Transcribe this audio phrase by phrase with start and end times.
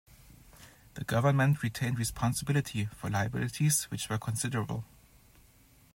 [0.95, 4.83] The government retained responsibility for liabilities, which were considerable.